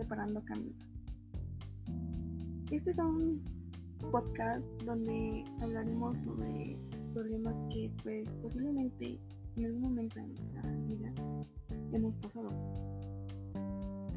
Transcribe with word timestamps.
Separando 0.00 0.42
Caminos. 0.46 0.88
Este 2.70 2.90
es 2.90 2.98
un 2.98 3.42
podcast 4.10 4.64
donde 4.86 5.44
hablaremos 5.60 6.16
sobre 6.20 6.78
problemas 7.12 7.54
que 7.68 7.92
pues 8.02 8.26
posiblemente 8.40 9.20
en 9.58 9.66
algún 9.66 9.82
momento 9.82 10.18
de 10.18 10.28
nuestra 10.28 10.62
vida 10.86 11.12
hemos 11.92 12.14
pasado. 12.16 12.48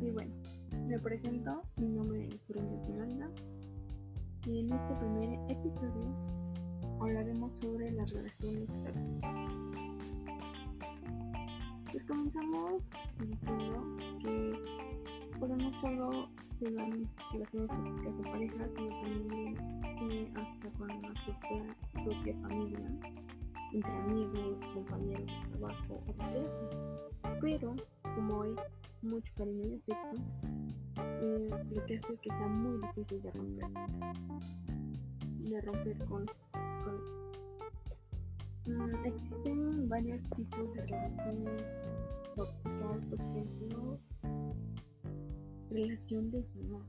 Y 0.02 0.09
bueno, 0.12 0.34
me 0.88 0.98
presento, 1.00 1.64
mi 1.76 1.90
nombre 1.90 2.30
es 2.30 2.48
Brenda 2.48 2.76
Esmeralda 2.76 3.30
y 4.45 4.62
en 4.62 4.72
este 4.72 4.95
primer 4.95 5.52
episodio 5.52 6.16
hablaremos 7.02 7.58
sobre 7.58 7.91
las 7.91 8.09
relaciones 8.09 8.70
tóxicas. 8.70 9.36
Pues 11.91 12.05
comenzamos 12.05 12.81
diciendo 13.20 13.98
que 14.22 14.93
podemos 15.44 15.76
solo 15.82 16.30
llevar 16.58 16.90
relaciones 17.34 17.68
tóxicas 17.68 18.16
en 18.16 18.24
pareja, 18.32 18.70
sino 18.78 18.90
también 19.02 19.58
eh, 19.84 20.32
hasta 20.36 20.70
con 20.78 20.88
nuestra 20.88 21.38
propia 21.92 22.34
familia, 22.44 22.80
entre 23.74 23.92
amigos, 23.92 24.58
compañeros 24.74 25.28
de 25.28 25.58
trabajo 25.58 26.02
o 26.08 26.14
de 26.14 27.40
Pero 27.42 27.76
como 28.16 28.44
hay 28.44 28.56
mucho 29.02 29.34
cariño 29.36 29.66
y 29.68 29.92
afecto, 29.92 30.18
eh, 30.96 31.50
lo 31.72 31.86
que 31.88 31.96
hace 31.98 32.16
que 32.22 32.30
sea 32.30 32.48
muy 32.48 32.80
difícil 32.88 33.22
de 33.22 33.32
romper. 33.32 33.68
De 35.40 35.62
romper 35.62 35.98
con, 36.05 36.26
con 36.86 36.96
mm, 38.74 39.05
existen 39.08 39.90
varios 39.90 40.24
tipos 40.38 40.74
de 40.74 40.85
relaciones 40.85 41.91
tóxicas, 42.34 43.04
por 43.04 43.20
ejemplo, 43.20 44.00
relación 45.74 46.32
de 46.32 46.46
llamado. 46.54 46.85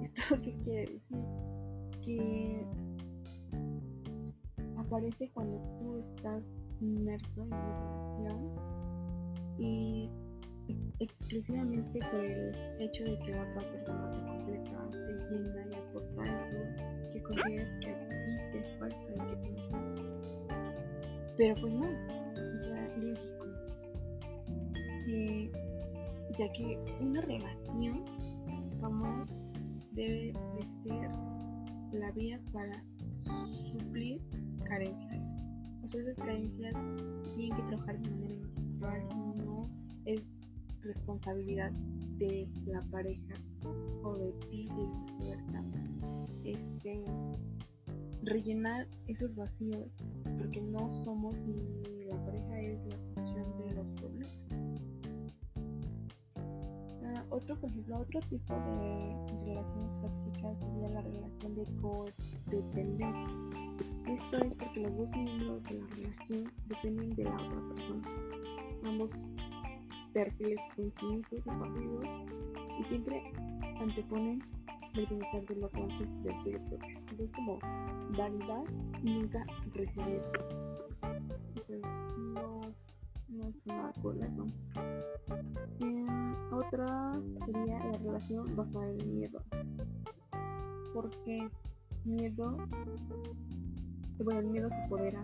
¿Esto 0.02 0.40
qué 0.42 0.54
quiere 0.62 0.92
decir? 0.92 1.18
Que 2.04 2.64
aparece 4.76 5.30
cuando 5.32 5.58
tú 5.78 5.98
estás 5.98 6.42
inmerso 6.80 7.42
en 7.42 7.52
una 7.52 7.80
relación 7.80 8.68
y 9.58 10.08
exclusivamente 11.00 11.98
por 12.10 12.20
el 12.20 12.54
hecho 12.80 13.04
de 13.04 13.18
que 13.18 13.34
otra 13.34 13.72
persona 13.72 14.12
te 14.12 14.20
completa, 14.26 14.90
te 14.90 15.12
llena 15.30 15.66
y 15.66 15.74
aporta 15.74 16.24
eso 16.40 17.12
que 17.12 17.22
consideras 17.22 17.80
que 17.80 17.90
a 17.90 18.08
ti 18.08 18.14
te 18.52 18.78
falta 18.78 18.96
y 19.12 19.40
que 19.40 19.50
no 19.50 19.78
Pero 21.36 21.54
pues 21.60 21.72
no, 21.72 21.86
ya 22.60 22.88
ya 26.38 26.50
que 26.52 26.78
una 27.00 27.20
relación 27.22 28.04
como 28.80 29.26
debe 29.92 30.32
de 30.32 30.66
ser 30.84 31.10
la 31.92 32.10
vía 32.12 32.40
para 32.52 32.84
suplir 33.72 34.20
carencias. 34.64 35.34
O 35.82 35.88
sea, 35.88 36.00
esas 36.02 36.16
carencias 36.16 36.74
tienen 37.34 37.56
que 37.56 37.62
trabajar 37.62 37.98
de 38.00 38.10
manera 38.10 38.34
y 39.10 39.44
no 39.44 39.68
es 40.04 40.22
responsabilidad 40.82 41.72
de 42.18 42.48
la 42.66 42.82
pareja 42.90 43.34
o 44.04 44.16
de 44.16 44.32
ti 44.48 44.68
y 44.70 45.22
viceversa. 45.26 45.64
Este, 46.44 47.04
rellenar 48.22 48.86
esos 49.06 49.34
vacíos 49.34 49.96
porque 50.38 50.60
no 50.60 50.88
somos 51.04 51.36
ni 51.40 52.04
la 52.04 52.24
pareja 52.24 52.60
es 52.60 52.86
la 52.86 52.98
solución 52.98 53.58
de 53.58 53.74
los 53.74 53.90
problemas. 53.90 54.67
Otro, 57.30 57.56
por 57.56 57.70
ejemplo, 57.70 57.98
otro 57.98 58.20
tipo 58.28 58.54
de 58.54 59.44
relaciones 59.44 60.00
tóxicas 60.00 60.58
sería 60.58 60.88
la 60.90 61.02
relación 61.02 61.54
de 61.54 61.66
codependencia. 61.80 63.48
Esto 64.06 64.38
es 64.38 64.54
porque 64.54 64.80
los 64.80 64.96
dos 64.96 65.10
miembros 65.12 65.64
de 65.64 65.74
la 65.74 65.86
relación 65.88 66.52
dependen 66.66 67.14
de 67.14 67.24
la 67.24 67.34
otra 67.34 67.74
persona. 67.74 68.08
Ambos 68.84 69.12
perfiles 70.12 70.60
son 70.74 70.92
sumisos 70.94 71.46
y 71.46 71.50
pasivos 71.50 72.08
y 72.78 72.82
siempre 72.82 73.22
anteponen 73.80 74.42
el 74.94 75.06
bienestar 75.06 75.46
del 75.46 75.64
otro 75.64 75.84
antes 75.84 76.22
del 76.22 76.40
suyo 76.42 76.58
propio. 76.68 76.88
Entonces 76.98 77.30
como 77.32 77.58
validar 78.16 78.64
y 79.02 79.12
nunca 79.12 79.44
recibir. 79.74 80.22
Pues 83.38 83.60
no, 83.66 83.92
no 84.02 84.24
eso. 84.24 84.46
otra 86.50 87.20
sería 87.44 87.78
la 87.84 87.98
relación 87.98 88.56
basada 88.56 88.90
en 88.90 89.00
el 89.00 89.06
miedo. 89.06 89.42
Porque 90.92 91.48
miedo, 92.04 92.56
bueno, 94.24 94.40
el 94.40 94.46
miedo 94.46 94.68
se 94.68 94.74
apodera 94.74 95.22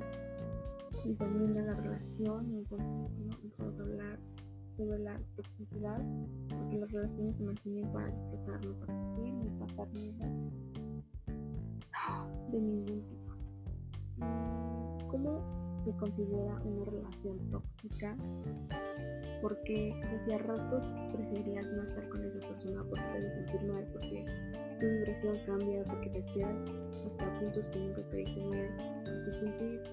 y 1.05 1.15
domina 1.15 1.63
la 1.63 1.75
relación 1.75 2.53
y 2.53 2.59
entonces 2.59 2.87
¿no? 2.89 3.35
empezamos 3.43 3.79
a 3.79 3.83
hablar 3.83 4.19
sobre 4.67 4.99
la 5.01 5.21
toxicidad, 5.37 6.01
porque 6.49 6.79
las 6.79 6.93
relaciones 6.93 7.37
se 7.37 7.43
mantienen 7.43 7.93
para 7.93 8.09
disfrutar, 8.09 8.65
no 8.65 8.75
para 8.75 8.95
sufrir 8.95 9.35
ni 9.35 9.51
pasar 9.59 9.89
miedo 9.93 10.25
de 12.51 12.61
ningún 12.61 13.03
tipo. 13.09 13.35
¿Cómo 15.09 15.54
se 15.85 15.93
considera 15.97 16.61
una 16.65 16.85
relación 16.85 17.39
tóxica? 17.51 18.17
Porque 19.43 19.93
hacia 20.03 20.39
ratos 20.39 20.83
preferirías 21.13 21.67
no 21.67 21.83
estar 21.83 22.09
con 22.09 22.25
esa 22.25 22.41
persona 22.41 22.83
porque 22.89 23.05
te 23.05 23.19
hace 23.19 23.31
sentir 23.31 23.63
mal, 23.71 23.87
porque 23.93 24.25
tu 24.81 24.87
vibración 24.87 25.39
cambia, 25.47 25.85
porque 25.85 26.11
te 26.11 26.25
quedas 26.33 26.57
hasta 27.07 27.41
puntos 27.41 27.65
que 27.67 27.79
nunca 27.79 28.03
te 28.09 28.17
dicen 28.17 28.51
bien, 28.51 28.77
te 29.25 29.33
sientes 29.39 29.85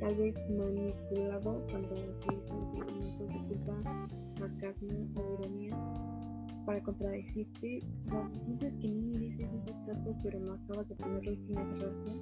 tal 0.00 0.14
vez 0.14 0.34
manipulado 0.50 1.66
cuando 1.70 1.94
utilizan 1.94 2.74
sentimientos 2.74 3.28
de 3.28 3.48
culpa, 3.48 4.08
sarcasmo 4.38 5.08
o 5.16 5.34
ironía 5.40 5.76
para 6.66 6.82
contradecirte, 6.82 7.80
o 8.12 8.28
si 8.28 8.38
sientes 8.40 8.76
que 8.76 8.88
no 8.88 9.00
mereces 9.02 9.48
ese 9.52 9.72
trato 9.84 10.14
pero 10.22 10.40
no 10.40 10.54
acabas 10.54 10.88
de 10.88 10.96
ponerle 10.96 11.36
fin 11.46 11.56
a 11.56 11.62
esa 11.62 11.74
relación, 11.74 12.20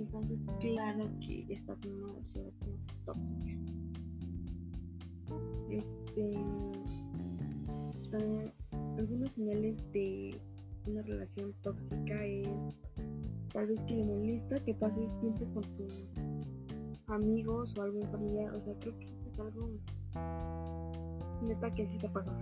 entonces 0.00 0.40
claro 0.60 1.08
que 1.20 1.46
estás 1.52 1.82
en 1.84 1.92
una 1.92 2.12
relación 2.12 2.52
tóxica. 3.04 3.50
Este, 5.70 6.34
uh, 8.12 8.50
algunas 8.98 9.32
señales 9.32 9.84
de 9.92 10.40
una 10.86 11.02
relación 11.02 11.52
tóxica 11.62 12.24
es 12.24 12.48
tal 13.52 13.66
vez 13.66 13.82
que 13.84 13.96
le 13.96 14.04
molesta 14.04 14.62
que 14.64 14.74
pases 14.74 15.08
tiempo 15.20 15.44
con 15.54 15.62
tus 15.76 15.92
amigos 17.06 17.76
o 17.76 17.82
algún 17.82 18.08
familiar, 18.10 18.54
o 18.54 18.60
sea, 18.60 18.74
creo 18.80 18.98
que 18.98 19.06
eso 19.06 19.28
es 19.28 19.38
algo 19.38 19.70
neta 21.42 21.72
que 21.74 21.86
sí 21.86 21.98
te 21.98 22.08
pasa. 22.08 22.32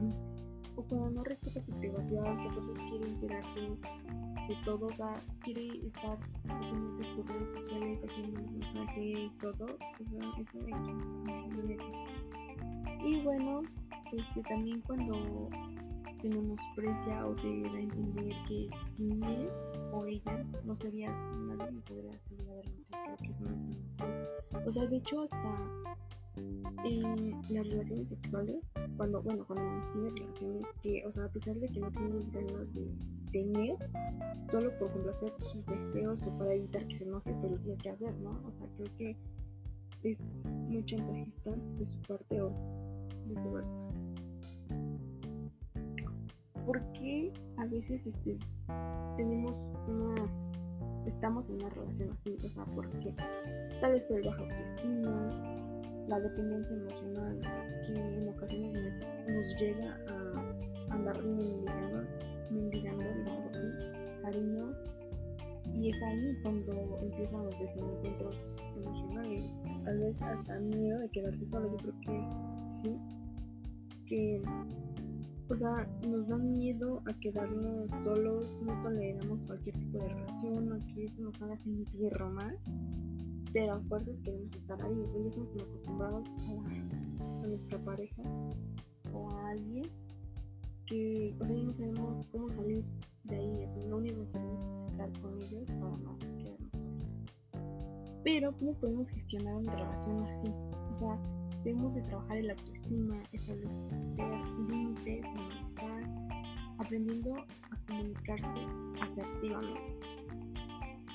O 0.77 0.83
cuando 0.85 1.11
no 1.11 1.25
respeta 1.25 1.61
tu 1.63 1.73
privacidad, 1.73 2.37
que 2.43 2.49
pues 2.55 2.67
quiere 2.89 3.09
enterarse 3.09 3.61
de 4.49 4.57
todo, 4.65 4.87
o 4.87 5.41
quiere 5.43 5.87
estar 5.87 6.19
en 6.45 6.97
tus 7.15 7.27
redes 7.27 7.53
sociales, 7.53 8.01
haciendo 8.03 8.41
un 8.41 8.59
mensaje 8.59 9.01
y 9.01 9.31
todo, 9.41 9.67
eso, 10.01 10.19
eso 10.41 10.59
es 10.67 11.79
Y 13.05 13.21
bueno, 13.23 13.63
este 14.13 14.43
también 14.43 14.81
cuando 14.83 15.51
te 16.21 16.29
menosprecia 16.29 17.27
o 17.27 17.35
te 17.37 17.63
da 17.63 17.75
a 17.75 17.81
entender 17.81 18.35
que 18.47 18.69
sin 18.87 19.23
él 19.23 19.49
o 19.93 20.05
ella 20.07 20.45
no 20.65 20.77
serías 20.77 21.15
nadie 21.35 21.79
y 21.79 21.81
podrías 21.81 22.21
seguir 22.23 22.49
adelante. 22.49 22.85
Creo 22.91 23.17
que 23.17 23.31
es 23.31 23.39
una 23.41 24.67
O 24.67 24.73
sea, 24.73 24.87
de 24.87 24.97
hecho, 24.97 25.23
hasta 25.23 25.99
en 26.85 27.31
las 27.51 27.69
relaciones 27.69 28.09
sexuales, 28.09 28.57
cuando, 28.97 29.23
bueno, 29.23 29.45
cuando 29.47 29.65
tienes 29.93 30.19
relaciones 30.19 30.67
que, 30.83 31.05
o 31.07 31.13
sea, 31.13 31.25
a 31.25 31.29
pesar 31.29 31.57
de 31.57 31.69
que 31.69 31.81
no 31.81 31.91
tienes 31.91 32.33
ganas 32.33 32.75
de 32.75 32.91
tener, 33.33 33.77
solo 34.51 34.77
por 34.79 34.93
complacer 34.93 35.33
sus 35.53 35.67
deseos 35.67 36.19
o 36.27 36.39
para 36.39 36.55
evitar 36.55 36.87
que 36.87 36.97
se 36.97 37.05
enoje, 37.05 37.35
pero 37.41 37.55
lo 37.55 37.59
tienes 37.59 37.83
que 37.83 37.91
hacer, 37.91 38.15
¿no? 38.21 38.31
O 38.31 38.53
sea, 38.53 38.69
creo 38.77 38.97
que 38.97 39.17
es 40.03 40.27
muy 40.45 40.85
chantajista 40.85 41.51
de 41.79 41.87
su 41.87 41.99
parte 42.03 42.41
o 42.41 42.53
viceversa. 43.27 43.77
¿por 46.69 46.83
qué 46.93 47.33
a 47.57 47.65
veces 47.65 48.07
este, 48.07 48.39
tenemos 49.17 49.55
una, 49.89 50.31
estamos 51.07 51.49
en 51.49 51.55
una 51.55 51.71
relación 51.71 52.11
así? 52.11 52.37
O 52.45 52.49
sea, 52.51 52.67
porque 52.75 53.15
vez 53.81 54.03
por 54.03 54.19
el 54.19 54.27
bajo 54.27 54.43
autoestima, 54.43 55.58
la 56.09 56.21
dependencia 56.21 56.75
emocional 56.75 57.41
que 57.87 57.93
en 57.95 58.29
ocasiones 58.29 58.95
nos 59.29 59.61
llega 59.61 59.99
a 60.09 60.95
andar 60.95 61.23
mendigando, 61.23 62.03
mendigando, 62.51 63.05
digamos 63.05 63.57
así, 63.57 64.23
cariño. 64.23 64.73
Y 65.75 65.91
es 65.91 66.03
ahí 66.03 66.37
cuando 66.43 66.97
empiezan 67.03 67.45
los 67.45 67.59
desencuentros 67.59 68.37
emocionales. 68.77 69.45
Tal 69.85 69.99
vez 69.99 70.23
hasta 70.23 70.59
miedo 70.61 70.99
de 71.01 71.09
quedarse 71.11 71.47
solo. 71.49 71.71
Yo 71.71 71.77
creo 71.77 72.01
que 72.01 72.69
sí, 72.83 72.97
que 74.07 74.43
o 75.51 75.57
sea, 75.57 75.89
nos 76.07 76.29
da 76.29 76.37
miedo 76.37 77.01
a 77.07 77.13
quedarnos 77.21 77.89
solos, 78.05 78.47
no 78.63 78.83
toleramos 78.83 79.41
cualquier 79.47 79.77
tipo 79.79 79.99
de 79.99 80.09
relación, 80.09 80.73
o 80.73 80.87
que 80.95 81.07
eso 81.07 81.23
nos 81.23 81.41
haga 81.41 81.57
sentir 81.59 82.13
Roma, 82.13 82.55
pero 83.53 83.75
a 83.75 83.81
fuerzas 83.83 84.21
queremos 84.21 84.55
estar 84.55 84.81
ahí, 84.83 84.95
ya 85.15 85.29
estamos 85.29 85.63
acostumbrados 85.63 86.29
a, 86.29 87.47
nuestra 87.47 87.79
pareja 87.79 88.23
o 89.13 89.31
a 89.31 89.49
alguien 89.51 89.87
que, 90.87 91.35
o 91.41 91.47
sea, 91.47 91.57
no 91.57 91.73
sabemos 91.73 92.27
cómo 92.31 92.51
salir 92.51 92.85
de 93.25 93.37
ahí, 93.37 93.63
eso, 93.63 93.81
lo 93.89 93.97
único 93.97 94.21
que 94.27 94.33
queremos 94.33 94.63
es 94.63 94.89
estar 94.89 95.21
con 95.21 95.41
ellos 95.41 95.71
para 95.81 95.97
no 95.97 96.19
quedarnos 96.19 96.71
solos. 96.73 97.17
Pero, 98.23 98.53
¿cómo 98.59 98.75
podemos 98.75 99.09
gestionar 99.09 99.55
una 99.55 99.75
relación 99.75 100.25
así? 100.25 100.49
O 100.93 100.97
sea, 100.97 101.19
debemos 101.65 101.95
de 101.95 102.03
trabajar 102.03 102.37
en 102.39 102.47
la 102.49 102.53
autoestima, 102.53 103.17
establecer 103.33 103.93
límites, 104.69 105.25
aprendiendo 106.79 107.35
a 107.37 107.87
comunicarse 107.87 108.67
asertivamente. 109.01 109.99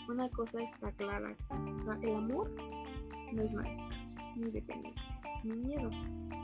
Una 0.09 0.29
cosa 0.29 0.61
está 0.61 0.91
clara, 0.93 1.35
sea, 1.83 1.99
el 2.01 2.15
amor 2.15 2.51
no 3.33 3.41
es 3.41 3.53
maestro, 3.53 3.85
ni 4.35 4.51
dependencia, 4.51 5.21
ni 5.43 5.53
miedo, 5.53 5.89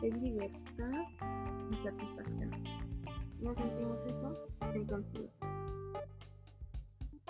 es 0.03 0.21
libertad 0.21 1.03
y 1.71 1.75
satisfacción. 1.81 2.51
¿No 3.41 3.55
sentimos 3.55 3.97
eso? 4.05 4.37
Entonces, 4.73 5.39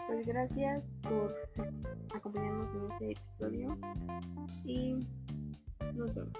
pues 0.07 0.25
gracias 0.25 0.83
por 1.03 1.35
acompañarnos 2.15 2.73
en 2.73 2.91
este 2.91 3.11
episodio 3.11 3.77
y 4.65 5.07
nos 5.93 6.13
vemos. 6.15 6.33